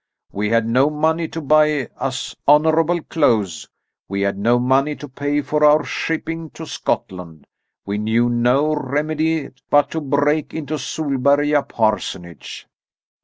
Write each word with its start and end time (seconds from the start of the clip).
We 0.31 0.49
had 0.49 0.65
no 0.67 0.89
money 0.89 1.27
to 1.27 1.39
buy 1.41 1.87
us 1.95 2.35
honourable 2.47 3.03
clothes. 3.03 3.69
We 4.09 4.21
had 4.21 4.35
no 4.35 4.57
money 4.57 4.95
to 4.95 5.07
pay 5.07 5.41
for 5.41 5.63
our 5.63 5.83
shipping 5.83 6.49
to 6.55 6.65
Scotland. 6.65 7.45
We 7.85 7.99
knew 7.99 8.27
no 8.27 8.73
remedy 8.73 9.49
but 9.69 9.91
to 9.91 10.01
break 10.01 10.55
into 10.55 10.79
Solberga 10.79 11.61
parsonage." 11.69 12.65